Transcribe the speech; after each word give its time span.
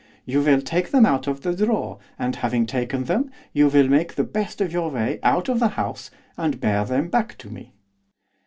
You 0.25 0.41
will 0.41 0.63
take 0.63 0.89
them 0.89 1.05
out 1.05 1.27
of 1.27 1.41
the 1.41 1.55
drawer, 1.55 1.99
and, 2.17 2.37
having 2.37 2.65
taken 2.65 3.03
them, 3.03 3.29
you 3.53 3.67
will 3.67 3.87
make 3.87 4.15
the 4.15 4.23
best 4.23 4.59
of 4.59 4.71
your 4.71 4.89
way 4.89 5.19
out 5.21 5.47
of 5.47 5.59
the 5.59 5.67
house, 5.77 6.09
and 6.35 6.59
bear 6.59 6.85
them 6.85 7.07
back 7.07 7.37
to 7.37 7.51
me. 7.51 7.71